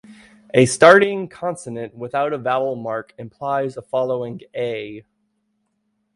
A 0.55 0.65
starting 0.65 1.27
consonant 1.27 1.93
without 1.93 2.33
a 2.33 2.39
vowel 2.39 2.75
mark 2.75 3.13
implies 3.19 3.77
a 3.77 3.83
following 3.83 4.41
"a". 4.55 5.05